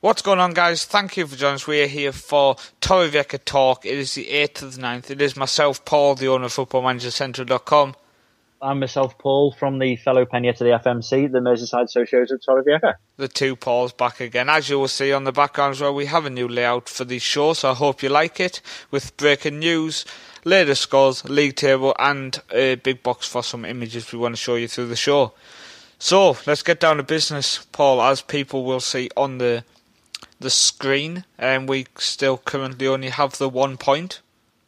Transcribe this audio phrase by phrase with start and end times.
[0.00, 0.84] What's going on, guys?
[0.84, 1.66] Thank you for joining us.
[1.66, 3.84] We are here for Torrevieja Talk.
[3.84, 5.10] It is the 8th of the 9th.
[5.10, 7.96] It is myself, Paul, the owner of FootballManagerCentral.com.
[8.62, 12.94] I'm myself, Paul, from the fellow Penya to the FMC, the Merseyside Socios of Torrevieja.
[13.16, 14.48] The two Pauls back again.
[14.48, 17.04] As you will see on the background as well, we have a new layout for
[17.04, 18.62] the show, so I hope you like it,
[18.92, 20.04] with breaking news,
[20.44, 24.54] latest scores, league table, and a big box for some images we want to show
[24.54, 25.32] you through the show.
[25.98, 29.64] So, let's get down to business, Paul, as people will see on the
[30.40, 34.20] the screen, and we still currently only have the one point.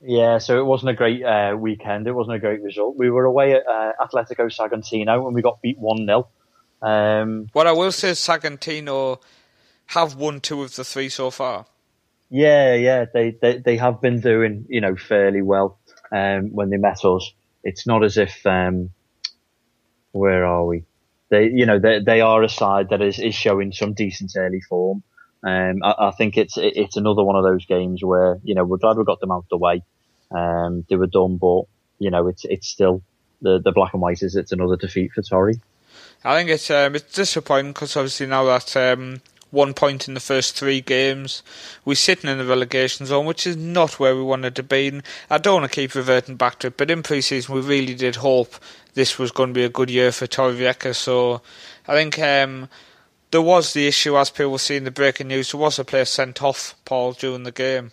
[0.02, 2.06] Yeah, so it wasn't a great uh, weekend.
[2.06, 2.96] It wasn't a great result.
[2.96, 6.28] We were away at uh, Atletico Saguntino and we got beat 1 0.
[6.82, 9.20] Um, what I will say is Saguntino
[9.86, 11.66] have won two of the three so far.
[12.30, 15.78] Yeah, yeah, they, they, they have been doing, you know, fairly well
[16.12, 17.32] um, when they met us.
[17.62, 18.90] It's not as if, um,
[20.12, 20.84] where are we?
[21.28, 24.60] They, you know, they, they are a side that is, is showing some decent early
[24.62, 25.02] form.
[25.42, 28.76] Um, I, I, think it's it's another one of those games where you know we're
[28.76, 29.82] glad we got them out of the way.
[30.30, 31.62] Um, they were done, but
[31.98, 33.02] you know it's it's still
[33.40, 35.60] the the black and white is it's another defeat for Torry.
[36.24, 40.20] I think it's um, it's disappointing because obviously now that um, one point in the
[40.20, 41.42] first three games,
[41.84, 44.88] we're sitting in the relegation zone, which is not where we wanted to be.
[44.88, 47.94] And I don't want to keep reverting back to it, but in pre-season we really
[47.94, 48.54] did hope
[48.94, 50.94] this was going to be a good year for Torrevieja.
[50.94, 51.42] So
[51.88, 52.68] I think um,
[53.30, 56.04] there was the issue, as people were seeing the breaking news, there was a player
[56.04, 57.92] sent off, Paul, during the game.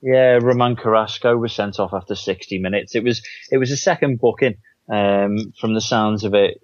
[0.00, 2.94] Yeah, Roman Carrasco was sent off after 60 minutes.
[2.94, 4.56] It was it was a second booking.
[4.88, 6.60] Um, from the sounds of it,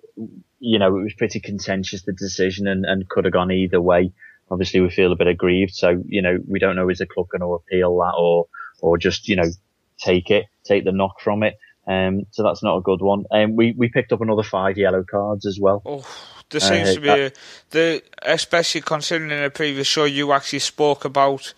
[0.58, 4.12] you know, it was pretty contentious the decision and, and could have gone either way.
[4.50, 7.28] Obviously, we feel a bit aggrieved, so you know, we don't know is the club
[7.28, 8.48] going to appeal that or
[8.80, 9.50] or just you know
[9.98, 11.58] take it, take the knock from it.
[11.86, 13.24] Um, so that's not a good one.
[13.30, 15.82] And um, we we picked up another five yellow cards as well.
[15.86, 16.04] Oh
[16.50, 17.32] there seems to be a,
[17.70, 21.52] the especially considering in a previous show you actually spoke about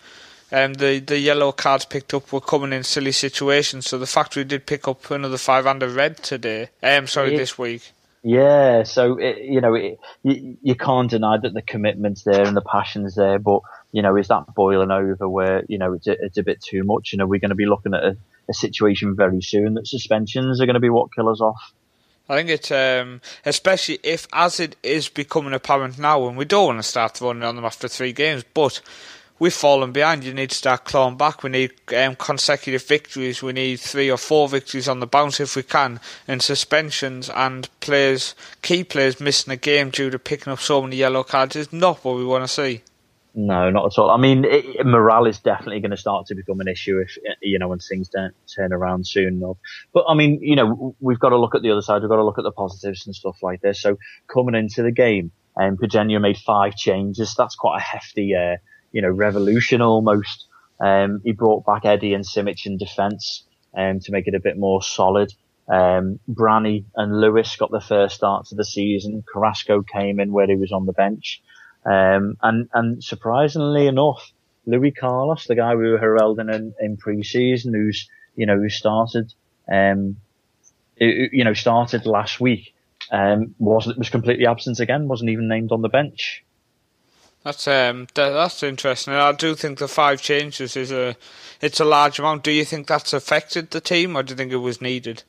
[0.51, 3.87] um, the the yellow cards picked up were coming in silly situations.
[3.87, 6.69] So the fact we did pick up another five under red today.
[6.83, 7.91] Um, sorry, it, this week.
[8.23, 12.55] Yeah, so it, you know it, you, you can't deny that the commitment's there and
[12.55, 13.61] the passion's there, but
[13.91, 16.83] you know is that boiling over where you know it's a, it's a bit too
[16.83, 17.13] much?
[17.13, 18.17] You know we're going to be looking at a,
[18.49, 21.73] a situation very soon that suspensions are going to be what kill us off.
[22.31, 26.67] I think it's um, especially if, as it is becoming apparent now, and we don't
[26.67, 28.79] want to start running on them after three games, but
[29.37, 30.23] we've fallen behind.
[30.23, 31.43] You need to start clawing back.
[31.43, 33.43] We need um, consecutive victories.
[33.43, 35.99] We need three or four victories on the bounce if we can.
[36.25, 40.95] And suspensions and players, key players missing a game due to picking up so many
[40.95, 42.81] yellow cards is not what we want to see.
[43.33, 44.09] No, not at all.
[44.09, 47.59] I mean, it, morale is definitely going to start to become an issue if you
[47.59, 49.57] know when things don't turn around soon enough.
[49.93, 52.01] But I mean, you know, we've got to look at the other side.
[52.01, 53.81] We've got to look at the positives and stuff like this.
[53.81, 53.97] So
[54.27, 57.33] coming into the game, um, Pirgenio made five changes.
[57.37, 58.57] That's quite a hefty, uh,
[58.91, 60.47] you know, revolution almost.
[60.83, 63.45] Um, he brought back Eddie and Simic in defence
[63.77, 65.33] um, to make it a bit more solid.
[65.69, 69.23] Um, Branny and Lewis got the first starts of the season.
[69.31, 71.41] Carrasco came in where he was on the bench.
[71.85, 74.31] Um, and, and surprisingly enough,
[74.65, 79.33] Louis Carlos, the guy we were heralding in, in pre-season, who's, you know, who started,
[79.71, 80.17] um,
[80.97, 82.73] you know, started last week,
[83.11, 86.43] um, was, was completely absent again, wasn't even named on the bench.
[87.43, 89.13] That's um that's interesting.
[89.13, 91.15] I do think the five changes is a
[91.59, 92.43] it's a large amount.
[92.43, 95.23] Do you think that's affected the team, or do you think it was needed?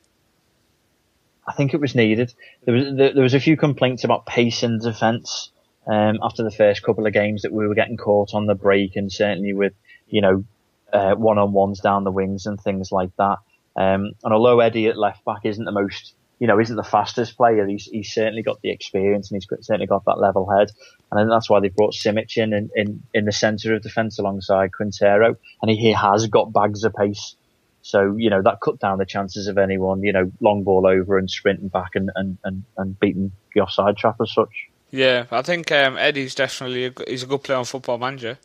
[1.47, 2.33] I think it was needed.
[2.65, 5.49] There was there, there was a few complaints about pace in defence
[5.87, 8.95] um, after the first couple of games that we were getting caught on the break
[8.95, 9.73] and certainly with,
[10.07, 10.43] you know,
[10.91, 13.37] uh, one-on-ones down the wings and things like that.
[13.75, 17.35] Um, and although Eddie at left back isn't the most, you know, isn't the fastest
[17.35, 20.69] player, he's, he's certainly got the experience and he's certainly got that level head.
[21.11, 24.19] And then that's why they brought Simic in, in, in, in the centre of defence
[24.19, 25.35] alongside Quintero.
[25.61, 27.35] And he, he has got bags of pace.
[27.81, 31.17] So, you know, that cut down the chances of anyone, you know, long ball over
[31.17, 34.69] and sprinting back and, and, and, and beating the offside trap as such.
[34.93, 38.37] Yeah, I think um, Eddie's definitely a, he's a good player on Football Manager.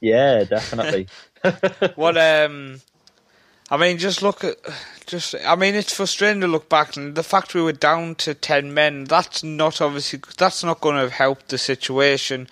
[0.00, 1.08] Yeah, definitely.
[1.96, 2.80] what um,
[3.72, 4.56] I mean, just look at
[5.06, 5.34] just.
[5.44, 8.72] I mean, it's frustrating to look back and the fact we were down to ten
[8.72, 9.02] men.
[9.02, 12.46] That's not obviously that's not going to help the situation.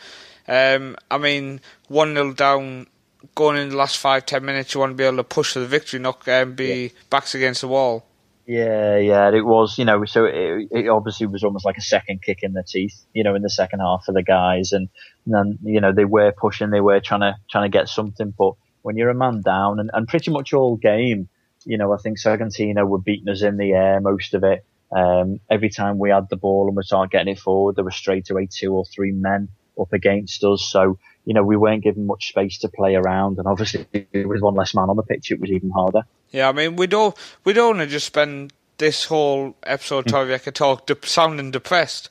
[0.48, 2.88] Um, I mean, one 0 down,
[3.36, 5.60] going in the last five ten minutes, you want to be able to push for
[5.60, 6.88] the victory, not um, be yeah.
[7.08, 8.04] backs against the wall.
[8.44, 12.22] Yeah, yeah, it was, you know, so it, it, obviously was almost like a second
[12.22, 14.72] kick in the teeth, you know, in the second half for the guys.
[14.72, 14.88] And,
[15.26, 18.34] then, you know, they were pushing, they were trying to, trying to get something.
[18.36, 21.28] But when you're a man down and, and pretty much all game,
[21.64, 24.64] you know, I think Saguntino were beating us in the air most of it.
[24.94, 27.92] Um, every time we had the ball and we started getting it forward, there were
[27.92, 29.48] straight away two or three men
[29.80, 30.68] up against us.
[30.68, 34.54] So, you know, we weren't given much space to play around, and obviously with one
[34.54, 36.02] less man on the pitch, it was even harder.
[36.30, 40.12] Yeah, I mean, we don't we don't want to just spend this whole episode mm.
[40.12, 42.08] Torrevieja talk de- sounding depressed,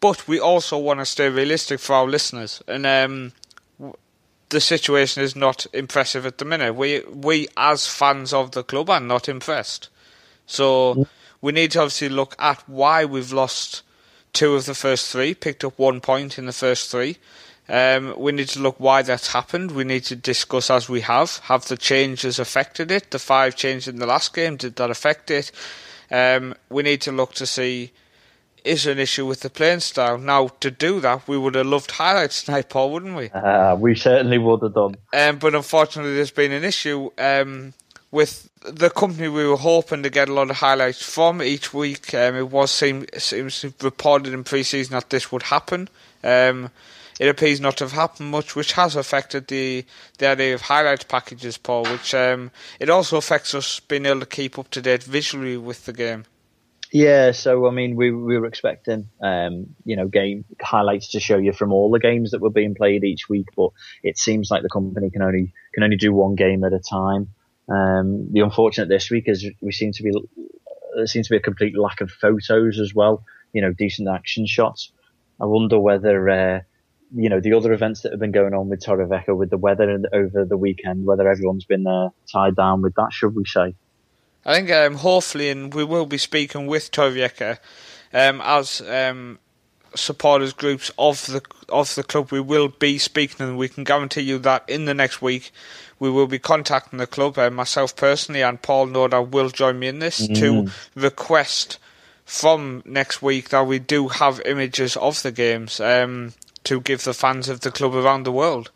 [0.00, 3.32] but we also want to stay realistic for our listeners, and um,
[4.48, 6.74] the situation is not impressive at the minute.
[6.74, 9.90] We we as fans of the club are not impressed,
[10.46, 11.06] so mm.
[11.42, 13.82] we need to obviously look at why we've lost
[14.32, 17.18] two of the first three, picked up one point in the first three.
[17.68, 19.72] Um, we need to look why that's happened.
[19.72, 21.38] We need to discuss as we have.
[21.44, 23.10] Have the changes affected it?
[23.10, 25.50] The five changes in the last game, did that affect it?
[26.10, 27.92] Um, we need to look to see
[28.64, 30.16] is an issue with the playing style.
[30.18, 33.28] Now, to do that, we would have loved highlights tonight, Paul, wouldn't we?
[33.28, 34.96] Uh, we certainly would have done.
[35.12, 37.74] Um, but unfortunately, there's been an issue um,
[38.10, 42.14] with the company we were hoping to get a lot of highlights from each week.
[42.14, 45.88] Um, it was seem, seems reported in pre-season that this would happen.
[46.22, 46.70] Um,
[47.20, 49.84] it appears not to have happened much, which has affected the
[50.18, 51.84] the idea of highlights packages, Paul.
[51.84, 52.50] Which um,
[52.80, 56.24] it also affects us being able to keep up to date visually with the game.
[56.94, 61.38] Yeah, so I mean, we we were expecting, um, you know, game highlights to show
[61.38, 63.70] you from all the games that were being played each week, but
[64.04, 67.30] it seems like the company can only can only do one game at a time.
[67.68, 70.12] Um, the unfortunate this week is we seem to be
[70.94, 73.24] there seems to be a complete lack of photos as well.
[73.52, 74.92] You know, decent action shots.
[75.40, 76.60] I wonder whether uh,
[77.14, 80.00] you know, the other events that have been going on with Torrevieja with the weather
[80.12, 83.74] over the weekend, whether everyone's been uh, tied down with that, should we say?
[84.44, 87.58] I think um, hopefully, and we will be speaking with Torrevieja
[88.12, 89.38] um, as um,
[89.94, 92.32] supporters groups of the of the club.
[92.32, 95.52] We will be speaking, and we can guarantee you that in the next week
[95.98, 97.38] we will be contacting the club.
[97.38, 100.38] Uh, myself personally and Paul Noda will join me in this mm.
[100.38, 100.70] to
[101.00, 101.78] request
[102.24, 105.80] from next week that we do have images of the games.
[105.80, 106.32] Um,
[106.64, 108.70] to give the fans of the club around the world.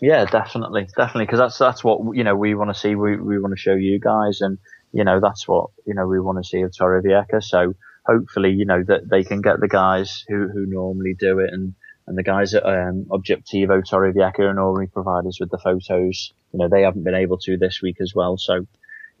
[0.00, 2.94] Yeah, definitely, definitely, because that's that's what you know we want to see.
[2.94, 4.58] We we want to show you guys, and
[4.92, 7.42] you know that's what you know we want to see of Torrevieja.
[7.42, 7.74] So
[8.04, 11.74] hopefully, you know that they can get the guys who who normally do it, and
[12.06, 16.32] and the guys at um, Objectivo Torrevieja are normally provide us with the photos.
[16.52, 18.66] You know they haven't been able to this week as well, so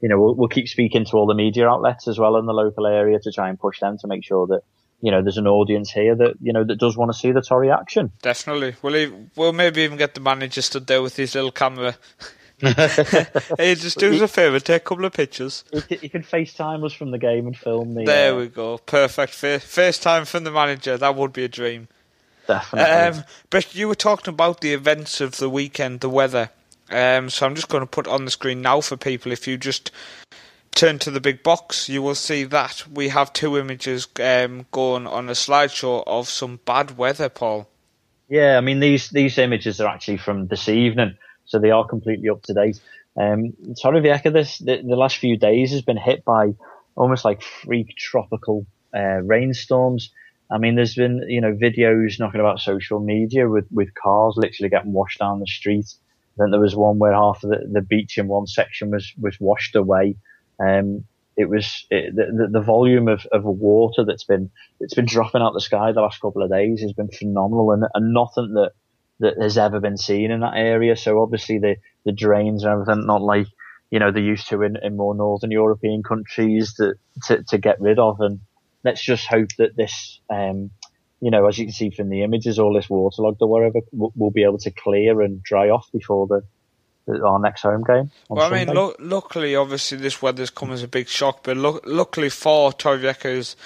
[0.02, 2.52] you know we'll, we'll keep speaking to all the media outlets as well in the
[2.52, 4.60] local area to try and push them to make sure that
[5.00, 7.42] you know, there's an audience here that you know that does want to see the
[7.42, 8.12] Tory action.
[8.22, 11.96] Definitely, we'll we'll maybe even get the manager stood there with his little camera.
[12.58, 15.64] hey, just do us a favour, take a couple of pictures.
[15.72, 18.04] You can, you can FaceTime us from the game and film the.
[18.04, 19.34] There uh, we go, perfect.
[19.34, 21.88] FaceTime from the manager, that would be a dream.
[22.46, 23.18] Definitely.
[23.18, 26.50] Um, but you were talking about the events of the weekend, the weather.
[26.90, 29.32] Um, so I'm just going to put on the screen now for people.
[29.32, 29.90] If you just
[30.76, 35.06] turn to the big box, you will see that we have two images um, going
[35.06, 37.68] on a slideshow of some bad weather, Paul.
[38.28, 42.28] Yeah, I mean these these images are actually from this evening, so they are completely
[42.28, 42.80] up to date.
[43.16, 46.54] Um, Torrevieja, this the, the last few days has been hit by
[46.94, 50.10] almost like freak tropical uh, rainstorms.
[50.50, 54.70] I mean, there's been you know videos knocking about social media with with cars literally
[54.70, 55.86] getting washed down the street.
[56.36, 59.40] Then there was one where half of the, the beach in one section was was
[59.40, 60.16] washed away.
[60.58, 61.04] Um,
[61.36, 64.50] it was it, the, the volume of, of water that's been
[64.80, 67.84] it's been dropping out the sky the last couple of days has been phenomenal and,
[67.94, 68.72] and nothing that
[69.20, 70.96] that has ever been seen in that area.
[70.96, 73.46] So obviously the the drains and everything not like
[73.90, 76.94] you know they're used to in, in more northern European countries to,
[77.48, 78.20] to get rid of.
[78.20, 78.40] And
[78.84, 80.70] let's just hope that this um,
[81.20, 84.12] you know as you can see from the images, all this waterlogged or whatever will,
[84.16, 86.42] will be able to clear and dry off before the
[87.08, 88.10] our next home game.
[88.28, 91.80] Well, I mean, lo- luckily, obviously, this weather's come as a big shock, but lo-
[91.84, 93.56] luckily for Torrevieja's,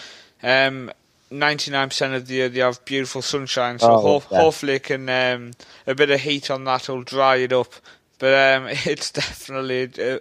[0.42, 0.90] um,
[1.30, 4.40] 99% of the year they have beautiful sunshine, so oh, ho- yeah.
[4.40, 5.52] hopefully it can um,
[5.86, 7.72] a bit of heat on that will dry it up.
[8.18, 10.18] But um, it's definitely uh,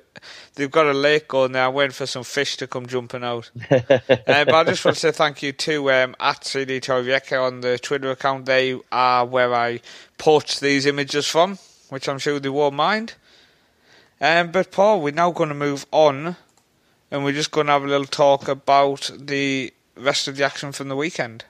[0.56, 1.66] they've got a lake going there.
[1.66, 3.50] I'm waiting for some fish to come jumping out.
[3.72, 7.62] uh, but I just want to say thank you to um, at CD Torrevieja on
[7.62, 8.46] the Twitter account.
[8.46, 9.82] They are where I
[10.18, 11.58] post these images from
[11.90, 13.16] which I'm sure they won't mind.
[14.22, 16.36] Um, but Paul, we're now going to move on,
[17.10, 20.72] and we're just going to have a little talk about the rest of the action
[20.72, 21.46] from the weekend.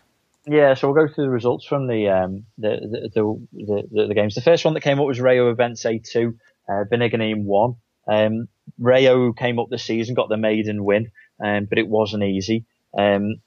[0.45, 4.13] Yeah, so we'll go through the results from the um, the, the, the, the, the
[4.13, 4.35] games.
[4.35, 6.35] The first one that came up was Rayo Events A two,
[6.67, 7.75] uh, Benicanyne one.
[8.07, 8.47] Um,
[8.79, 11.11] Rayo came up this season, got the maiden win,
[11.43, 12.65] um, but it wasn't easy.
[12.97, 13.41] Um,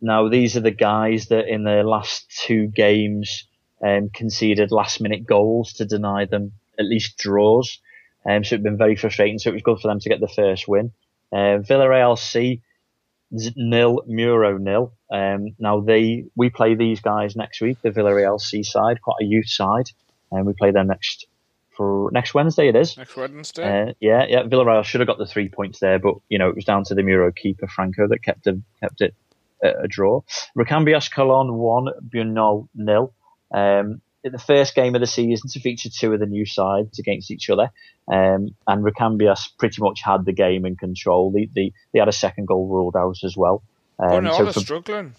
[0.00, 3.46] now these are the guys that in the last two games
[3.84, 7.78] um, conceded last minute goals to deny them at least draws.
[8.28, 9.38] Um, so it's been very frustrating.
[9.38, 10.92] So it was good for them to get the first win.
[11.32, 12.62] Uh, Villarreal C
[13.30, 14.92] nil, Muro nil.
[15.10, 19.24] Um, now they we play these guys next week, the Villarreal C side, quite a
[19.24, 19.90] youth side.
[20.30, 21.26] and we play them next
[21.76, 22.68] for next Wednesday.
[22.68, 23.88] It is next Wednesday.
[23.88, 24.42] Uh, yeah, yeah.
[24.44, 26.94] Villarreal should have got the three points there, but you know it was down to
[26.94, 29.14] the Muro keeper Franco that kept it kept it
[29.62, 30.20] a draw.
[30.56, 33.12] Recambios Colón one, Buñol nil.
[33.52, 36.98] Um, in the first game of the season to feature two of the new sides
[36.98, 37.70] against each other.
[38.12, 41.30] Um, and Recambios pretty much had the game in control.
[41.30, 43.62] They, they, they had a second goal ruled out as well.
[44.00, 45.14] Um, oh no, so for, struggling.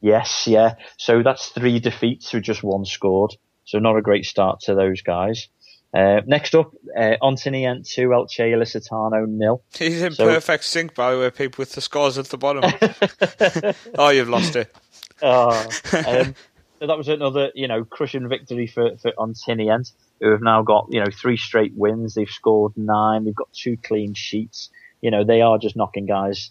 [0.00, 0.74] Yes, yeah.
[0.96, 3.36] So that's three defeats with just one scored.
[3.64, 5.46] So not a great start to those guys.
[5.94, 9.62] Uh, next up, uh, Ontinyent 2, Elche Ilicitano nil.
[9.78, 12.64] He's in so, perfect sync, by the way, people, with the scores at the bottom.
[13.98, 14.74] oh, you've lost it.
[15.20, 15.50] Oh,
[16.06, 16.34] um,
[16.82, 20.88] so that was another, you know, crushing victory for, for Ontinyent, who have now got,
[20.90, 22.14] you know, three straight wins.
[22.14, 23.24] They've scored nine.
[23.24, 24.68] They've got two clean sheets.
[25.00, 26.50] You know, they are just knocking guys,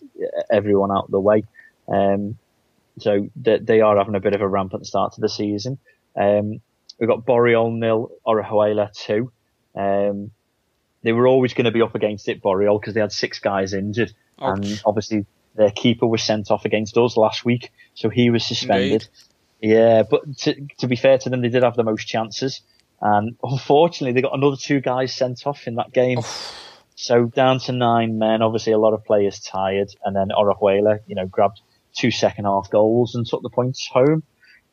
[0.49, 1.43] everyone out of the way.
[1.93, 2.37] Um,
[2.97, 5.79] so they, they, are having a bit of a rampant start to the season.
[6.15, 6.61] Um,
[6.97, 9.33] we've got Borriol nil, Orihuela two.
[9.75, 10.31] Um,
[11.03, 13.73] they were always going to be up against it, Borriol, because they had six guys
[13.73, 14.13] injured.
[14.39, 14.59] Ouch.
[14.59, 18.93] And obviously their keeper was sent off against us last week, so he was suspended.
[18.93, 19.07] Indeed.
[19.61, 22.61] Yeah, but to, to be fair to them, they did have the most chances.
[22.99, 26.19] And unfortunately, they got another two guys sent off in that game.
[26.95, 29.89] so down to nine men, obviously a lot of players tired.
[30.03, 31.61] And then Orihuela, you know, grabbed
[31.93, 34.23] two second half goals and took the points home.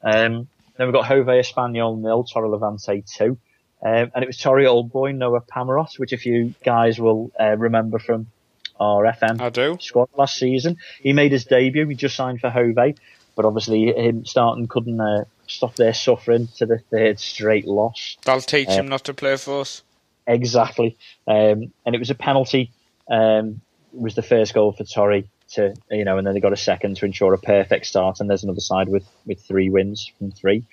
[0.03, 3.39] Um, then we've got Jove Espanyol nil, Torre Levante two.
[3.81, 7.57] Um, and it was Torre Old Boy, Noah Pamaros, which a few guys will uh,
[7.57, 8.27] remember from
[8.81, 9.77] our FM I do.
[9.81, 10.77] squad last season.
[11.01, 11.87] He made his debut.
[11.87, 12.95] He just signed for Jove
[13.39, 18.17] but obviously him starting couldn't uh, stop their suffering to the third straight loss.
[18.25, 19.85] That'll teach uh, him not to play for us.
[20.27, 22.73] Exactly, um, and it was a penalty.
[23.09, 23.61] Um,
[23.95, 26.57] it was the first goal for Torre to you know, and then they got a
[26.57, 28.19] second to ensure a perfect start.
[28.19, 30.65] And there's another side with with three wins from three.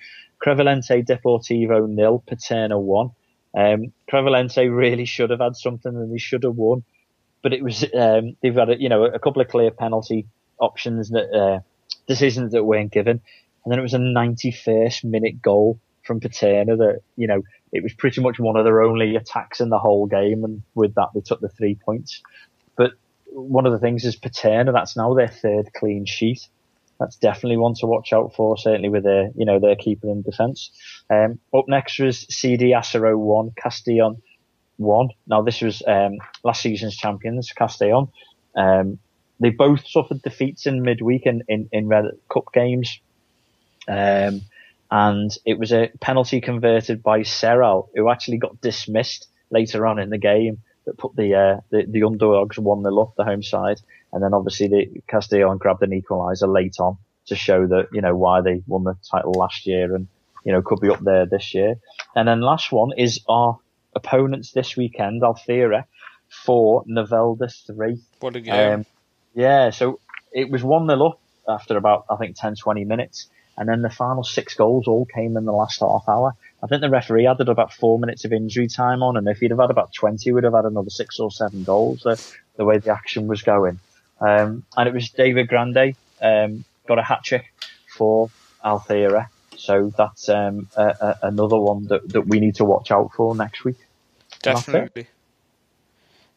[0.44, 3.12] Crevillente Deportivo nil, Paterna one.
[3.54, 6.82] Um, Crevillente really should have had something, and they should have won.
[7.42, 10.26] But it was um, they've had a, you know a couple of clear penalty
[10.58, 11.60] options that uh,
[12.06, 13.20] decisions that weren't given.
[13.64, 17.92] And then it was a 91st minute goal from Paterna that, you know, it was
[17.94, 20.44] pretty much one of their only attacks in the whole game.
[20.44, 22.22] And with that, they took the three points.
[22.76, 22.92] But
[23.32, 26.48] one of the things is Paterna, that's now their third clean sheet.
[26.98, 30.22] That's definitely one to watch out for, certainly with their, you know, their keeper in
[30.22, 30.70] defence.
[31.10, 34.22] Um, up next was CD Acero 1, Castellon
[34.78, 35.08] 1.
[35.26, 36.12] Now this was, um,
[36.42, 38.08] last season's champions, Castellon.
[38.54, 38.98] Um,
[39.40, 43.00] they both suffered defeats in midweek in, in, in Red Cup games.
[43.88, 44.42] Um,
[44.90, 50.10] and it was a penalty converted by Serral, who actually got dismissed later on in
[50.10, 53.80] the game that put the, uh, the, the underdogs 1 0 up the home side.
[54.12, 58.16] And then obviously the Castellon grabbed an equaliser late on to show that, you know,
[58.16, 60.06] why they won the title last year and,
[60.44, 61.74] you know, could be up there this year.
[62.14, 63.58] And then last one is our
[63.94, 65.84] opponents this weekend, Altea,
[66.28, 68.00] for Novelda three.
[68.20, 68.80] What a game.
[68.80, 68.86] Um,
[69.36, 70.00] yeah, so
[70.32, 73.28] it was 1 0 up after about, I think, 10, 20 minutes.
[73.58, 76.34] And then the final six goals all came in the last half hour.
[76.62, 79.50] I think the referee added about four minutes of injury time on, and if he'd
[79.50, 82.20] have had about 20, he would have had another six or seven goals, the,
[82.56, 83.78] the way the action was going.
[84.20, 87.52] Um, and it was David Grande, um, got a hat trick
[87.88, 88.30] for
[88.64, 89.28] Altea.
[89.56, 93.34] So that's um, a, a, another one that, that we need to watch out for
[93.34, 93.78] next week.
[94.42, 95.08] Definitely.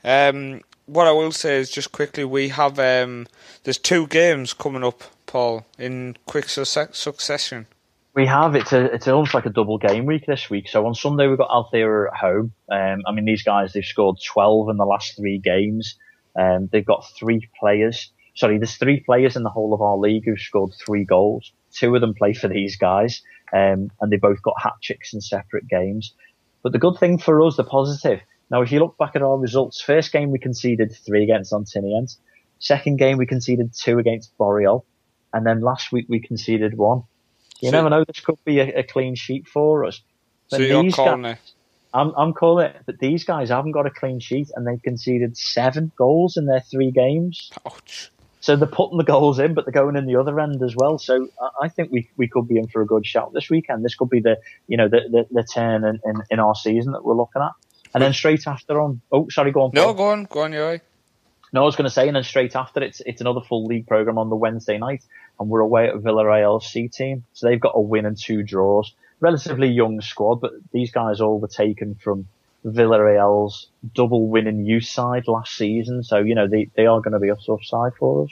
[0.04, 3.28] Um, what I will say is just quickly, we have um,
[3.64, 7.68] there's two games coming up, Paul, in quick su- succession.
[8.16, 10.68] We have it's a it's almost like a double game week this week.
[10.68, 12.54] So on Sunday we've got Althira at home.
[12.70, 15.96] Um, I mean these guys they've scored 12 in the last three games.
[16.38, 18.12] Um, they've got three players.
[18.36, 21.54] Sorry, there's three players in the whole of our league who've scored three goals.
[21.72, 23.22] Two of them play for these guys,
[23.54, 26.14] um, and they both got hat tricks in separate games.
[26.64, 29.38] But the good thing for us, the positive, now, if you look back at our
[29.38, 32.18] results, first game we conceded three against Ontinyent.
[32.60, 34.84] Second game we conceded two against Borriol.
[35.34, 37.04] And then last week we conceded one.
[37.62, 40.02] You so, never know, this could be a, a clean sheet for us.
[40.50, 41.54] But so you're calling guys, it?
[41.94, 45.38] I'm, I'm calling it, but these guys haven't got a clean sheet and they've conceded
[45.38, 47.52] seven goals in their three games.
[47.66, 48.12] Ouch.
[48.42, 50.98] So they're putting the goals in, but they're going in the other end as well.
[50.98, 51.28] So
[51.62, 53.84] I think we, we could be in for a good shout this weekend.
[53.84, 54.38] This could be the,
[54.68, 57.52] you know, the, the, the turn in, in, in our season that we're looking at.
[57.94, 59.72] And then straight after on, oh, sorry, go on.
[59.74, 60.78] No, go on, go on, yeah.
[61.52, 63.88] No, I was going to say, and then straight after, it's it's another full league
[63.88, 65.04] program on the Wednesday night,
[65.40, 68.94] and we're away at Villarreal C team, so they've got a win and two draws.
[69.20, 72.28] Relatively young squad, but these guys all were taken from
[72.66, 77.20] Villarreal's double winning youth side last season, so you know they they are going to
[77.20, 78.32] be a tough side for us.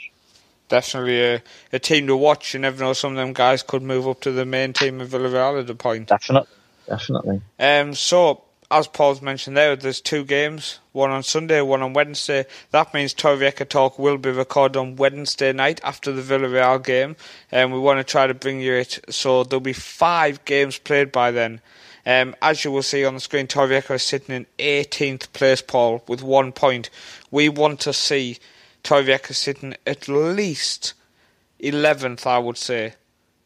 [0.69, 2.53] Definitely a, a team to watch.
[2.53, 5.09] You never know, some of them guys could move up to the main team of
[5.09, 6.09] Villarreal at a point.
[6.09, 6.49] Definitely.
[6.87, 7.41] definitely.
[7.57, 12.45] Um, so as Paul's mentioned there, there's two games, one on Sunday, one on Wednesday.
[12.71, 17.15] That means Torrevieja Talk will be recorded on Wednesday night after the Villarreal game,
[17.51, 21.11] and we want to try to bring you it so there'll be five games played
[21.11, 21.61] by then.
[22.05, 26.03] Um, as you will see on the screen, Torrevieja is sitting in 18th place, Paul,
[26.07, 26.89] with one point.
[27.31, 28.37] We want to see
[28.83, 30.93] Torrevieja sitting at least
[31.61, 32.95] 11th, I would say.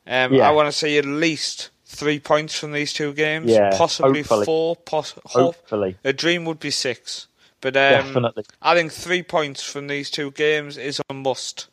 [0.07, 0.47] Um, Yeah.
[0.47, 4.45] I want to see at least three points from these two games, Yeah, possibly hopefully.
[4.45, 4.75] four.
[4.75, 7.27] Poss- Hopefully, A dream would be six,
[7.59, 8.45] but um, definitely.
[8.61, 11.67] I think three points from these two games is a must.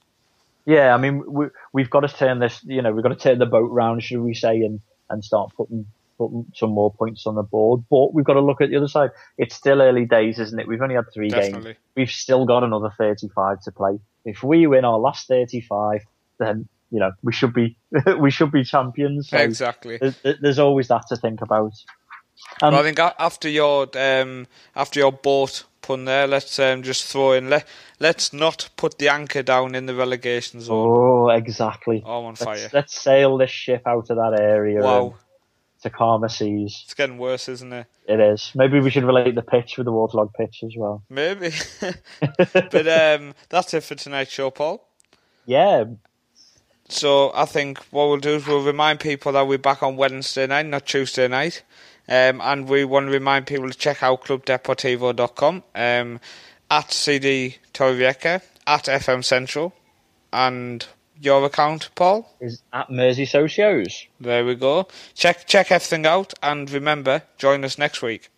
[0.66, 3.38] Yeah, I mean, we, we've got to turn this, you know, we've got to turn
[3.38, 5.86] the boat round, should we say, and, and start putting,
[6.18, 7.84] putting some more points on the board.
[7.88, 9.10] But we've got to look at the other side.
[9.38, 10.68] It's still early days, isn't it?
[10.68, 11.72] We've only had three Definitely.
[11.72, 11.76] games.
[11.96, 13.98] We've still got another 35 to play.
[14.26, 16.02] If we win our last 35,
[16.38, 17.76] then, you know, we should be,
[18.18, 19.28] we should be champions.
[19.30, 19.98] So Exactly.
[19.98, 21.72] there's, there's always that to think about.
[22.62, 27.06] Um, But I think after your um, after your boat pun there, let's um, just
[27.06, 27.50] throw in.
[27.50, 27.66] Let
[27.98, 30.76] let's not put the anchor down in the relegation zone.
[30.88, 32.02] oh, exactly.
[32.06, 32.56] Oh, I'm on fire.
[32.56, 35.16] Let's, let's sail this ship out of that area Wow,
[35.82, 36.80] to calmer seas.
[36.84, 37.86] it's getting worse, isn't it?
[38.06, 38.52] It is.
[38.54, 41.02] Maybe we should relate the pitch with the waterlogged pitch as well.
[41.10, 41.50] Maybe.
[42.52, 44.86] but um, that's it for tonight's show, Paul.
[45.44, 45.84] Yeah,
[46.88, 50.46] So I think what we'll do is we'll remind people that we're back on Wednesday
[50.46, 51.62] night, not Tuesday night.
[52.08, 56.20] Um, and we want to remind people to check out clubdeportivo.com, um,
[56.70, 59.74] at CD Torrevieja, at FM Central,
[60.32, 60.86] and
[61.20, 62.34] your account, Paul.
[62.40, 64.06] is at Mersey Socios.
[64.20, 64.88] There we go.
[65.14, 68.30] Check check everything out, and remember, join us next week.